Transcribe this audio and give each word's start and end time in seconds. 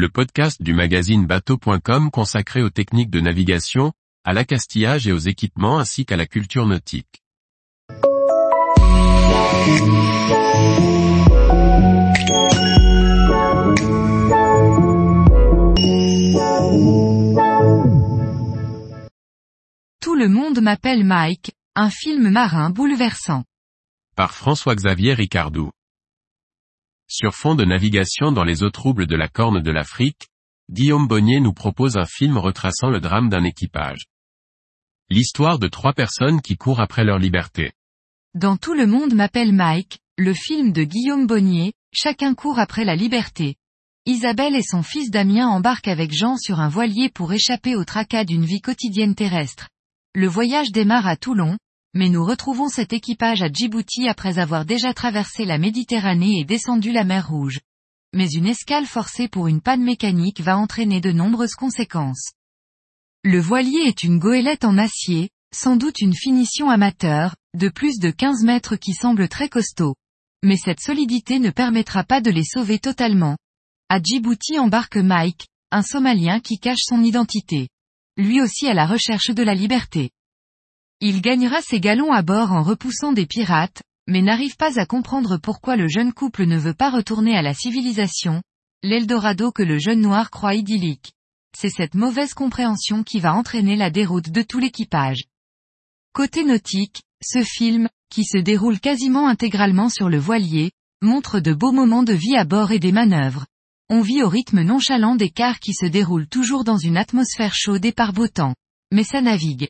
le 0.00 0.08
podcast 0.08 0.62
du 0.62 0.72
magazine 0.72 1.26
bateau.com 1.26 2.10
consacré 2.10 2.62
aux 2.62 2.70
techniques 2.70 3.10
de 3.10 3.20
navigation, 3.20 3.92
à 4.24 4.32
l'accastillage 4.32 5.06
et 5.06 5.12
aux 5.12 5.18
équipements 5.18 5.78
ainsi 5.78 6.06
qu'à 6.06 6.16
la 6.16 6.24
culture 6.24 6.64
nautique. 6.66 7.22
Tout 20.00 20.14
le 20.14 20.28
monde 20.28 20.62
m'appelle 20.62 21.04
Mike, 21.04 21.52
un 21.76 21.90
film 21.90 22.30
marin 22.30 22.70
bouleversant. 22.70 23.44
Par 24.16 24.32
François-Xavier 24.32 25.12
Ricardou. 25.12 25.70
Sur 27.12 27.34
fond 27.34 27.56
de 27.56 27.64
navigation 27.64 28.30
dans 28.30 28.44
les 28.44 28.62
eaux 28.62 28.70
troubles 28.70 29.08
de 29.08 29.16
la 29.16 29.26
Corne 29.26 29.60
de 29.60 29.70
l'Afrique, 29.72 30.28
Guillaume 30.70 31.08
Bonnier 31.08 31.40
nous 31.40 31.52
propose 31.52 31.96
un 31.96 32.06
film 32.06 32.38
retraçant 32.38 32.88
le 32.88 33.00
drame 33.00 33.28
d'un 33.28 33.42
équipage. 33.42 34.04
L'histoire 35.08 35.58
de 35.58 35.66
trois 35.66 35.92
personnes 35.92 36.40
qui 36.40 36.56
courent 36.56 36.80
après 36.80 37.02
leur 37.02 37.18
liberté. 37.18 37.72
Dans 38.34 38.56
Tout 38.56 38.74
le 38.74 38.86
monde 38.86 39.12
m'appelle 39.12 39.52
Mike, 39.52 39.98
le 40.18 40.32
film 40.34 40.70
de 40.70 40.84
Guillaume 40.84 41.26
Bonnier, 41.26 41.72
chacun 41.92 42.36
court 42.36 42.60
après 42.60 42.84
la 42.84 42.94
liberté. 42.94 43.56
Isabelle 44.06 44.54
et 44.54 44.62
son 44.62 44.84
fils 44.84 45.10
Damien 45.10 45.48
embarquent 45.48 45.88
avec 45.88 46.12
Jean 46.12 46.36
sur 46.36 46.60
un 46.60 46.68
voilier 46.68 47.08
pour 47.08 47.32
échapper 47.32 47.74
au 47.74 47.84
tracas 47.84 48.24
d'une 48.24 48.44
vie 48.44 48.60
quotidienne 48.60 49.16
terrestre. 49.16 49.68
Le 50.14 50.28
voyage 50.28 50.70
démarre 50.70 51.08
à 51.08 51.16
Toulon, 51.16 51.58
mais 51.94 52.08
nous 52.08 52.24
retrouvons 52.24 52.68
cet 52.68 52.92
équipage 52.92 53.42
à 53.42 53.50
Djibouti 53.52 54.08
après 54.08 54.38
avoir 54.38 54.64
déjà 54.64 54.94
traversé 54.94 55.44
la 55.44 55.58
Méditerranée 55.58 56.38
et 56.38 56.44
descendu 56.44 56.92
la 56.92 57.04
mer 57.04 57.28
Rouge. 57.28 57.60
Mais 58.12 58.28
une 58.28 58.46
escale 58.46 58.86
forcée 58.86 59.28
pour 59.28 59.48
une 59.48 59.60
panne 59.60 59.82
mécanique 59.82 60.40
va 60.40 60.56
entraîner 60.56 61.00
de 61.00 61.12
nombreuses 61.12 61.54
conséquences. 61.54 62.32
Le 63.24 63.40
voilier 63.40 63.80
est 63.86 64.02
une 64.02 64.18
goélette 64.18 64.64
en 64.64 64.78
acier, 64.78 65.30
sans 65.54 65.76
doute 65.76 66.00
une 66.00 66.14
finition 66.14 66.70
amateur, 66.70 67.34
de 67.56 67.68
plus 67.68 67.98
de 67.98 68.10
15 68.10 68.44
mètres 68.44 68.76
qui 68.76 68.92
semble 68.92 69.28
très 69.28 69.48
costaud. 69.48 69.94
Mais 70.42 70.56
cette 70.56 70.80
solidité 70.80 71.38
ne 71.38 71.50
permettra 71.50 72.04
pas 72.04 72.20
de 72.20 72.30
les 72.30 72.44
sauver 72.44 72.78
totalement. 72.78 73.36
À 73.88 74.00
Djibouti 74.00 74.58
embarque 74.58 74.96
Mike, 74.96 75.48
un 75.70 75.82
Somalien 75.82 76.40
qui 76.40 76.58
cache 76.58 76.82
son 76.82 77.02
identité. 77.02 77.68
Lui 78.16 78.40
aussi 78.40 78.68
à 78.68 78.74
la 78.74 78.86
recherche 78.86 79.30
de 79.30 79.42
la 79.42 79.54
liberté. 79.54 80.10
Il 81.02 81.22
gagnera 81.22 81.62
ses 81.62 81.80
galons 81.80 82.12
à 82.12 82.20
bord 82.20 82.52
en 82.52 82.62
repoussant 82.62 83.12
des 83.12 83.24
pirates, 83.24 83.82
mais 84.06 84.20
n'arrive 84.20 84.56
pas 84.56 84.78
à 84.78 84.84
comprendre 84.84 85.38
pourquoi 85.38 85.76
le 85.76 85.88
jeune 85.88 86.12
couple 86.12 86.44
ne 86.44 86.58
veut 86.58 86.74
pas 86.74 86.90
retourner 86.90 87.34
à 87.34 87.40
la 87.40 87.54
civilisation, 87.54 88.42
l'Eldorado 88.82 89.50
que 89.50 89.62
le 89.62 89.78
jeune 89.78 90.00
noir 90.00 90.30
croit 90.30 90.54
idyllique. 90.54 91.12
C'est 91.56 91.70
cette 91.70 91.94
mauvaise 91.94 92.34
compréhension 92.34 93.02
qui 93.02 93.18
va 93.18 93.34
entraîner 93.34 93.76
la 93.76 93.90
déroute 93.90 94.30
de 94.30 94.42
tout 94.42 94.58
l'équipage. 94.58 95.24
Côté 96.12 96.44
nautique, 96.44 97.02
ce 97.22 97.42
film, 97.44 97.88
qui 98.10 98.24
se 98.24 98.36
déroule 98.36 98.78
quasiment 98.78 99.26
intégralement 99.26 99.88
sur 99.88 100.10
le 100.10 100.18
voilier, 100.18 100.70
montre 101.00 101.40
de 101.40 101.54
beaux 101.54 101.72
moments 101.72 102.02
de 102.02 102.12
vie 102.12 102.36
à 102.36 102.44
bord 102.44 102.72
et 102.72 102.78
des 102.78 102.92
manœuvres. 102.92 103.46
On 103.88 104.02
vit 104.02 104.22
au 104.22 104.28
rythme 104.28 104.62
nonchalant 104.62 105.16
des 105.16 105.30
cars 105.30 105.60
qui 105.60 105.72
se 105.72 105.86
déroulent 105.86 106.28
toujours 106.28 106.62
dans 106.62 106.76
une 106.76 106.98
atmosphère 106.98 107.54
chaude 107.54 107.84
et 107.86 107.92
par 107.92 108.12
beau 108.12 108.28
temps. 108.28 108.54
Mais 108.92 109.04
ça 109.04 109.22
navigue. 109.22 109.68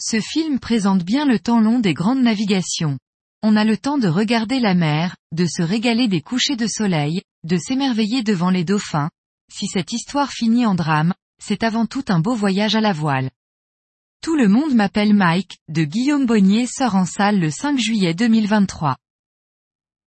Ce 0.00 0.20
film 0.20 0.60
présente 0.60 1.02
bien 1.02 1.26
le 1.26 1.40
temps 1.40 1.60
long 1.60 1.80
des 1.80 1.92
grandes 1.92 2.22
navigations. 2.22 2.98
On 3.42 3.56
a 3.56 3.64
le 3.64 3.76
temps 3.76 3.98
de 3.98 4.06
regarder 4.06 4.60
la 4.60 4.74
mer, 4.74 5.16
de 5.32 5.44
se 5.44 5.60
régaler 5.60 6.06
des 6.06 6.20
couchers 6.20 6.54
de 6.54 6.68
soleil, 6.68 7.22
de 7.42 7.56
s'émerveiller 7.56 8.22
devant 8.22 8.50
les 8.50 8.64
dauphins. 8.64 9.10
Si 9.52 9.66
cette 9.66 9.92
histoire 9.92 10.30
finit 10.30 10.66
en 10.66 10.76
drame, 10.76 11.14
c'est 11.42 11.64
avant 11.64 11.86
tout 11.86 12.04
un 12.08 12.20
beau 12.20 12.36
voyage 12.36 12.76
à 12.76 12.80
la 12.80 12.92
voile. 12.92 13.30
Tout 14.22 14.36
le 14.36 14.46
monde 14.46 14.74
m'appelle 14.74 15.14
Mike, 15.14 15.58
de 15.68 15.82
Guillaume 15.82 16.26
Bonnier 16.26 16.66
sort 16.66 16.94
en 16.94 17.04
salle 17.04 17.40
le 17.40 17.50
5 17.50 17.78
juillet 17.78 18.14
2023. 18.14 18.96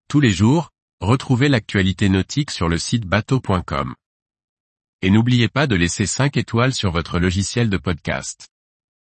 Tous 0.08 0.20
les 0.22 0.32
jours, 0.32 0.70
retrouvez 1.02 1.50
l'actualité 1.50 2.08
nautique 2.08 2.52
sur 2.52 2.70
le 2.70 2.78
site 2.78 3.06
bateau.com. 3.06 3.96
Et 5.02 5.10
n'oubliez 5.10 5.50
pas 5.50 5.68
de 5.68 5.76
laisser 5.76 6.06
5 6.06 6.38
étoiles 6.38 6.74
sur 6.74 6.92
votre 6.92 7.20
logiciel 7.20 7.70
de 7.70 7.78
podcast. 7.78 8.51